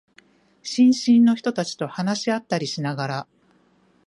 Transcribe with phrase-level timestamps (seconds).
[0.63, 3.27] 新進の人たちと話し合ったりしながら、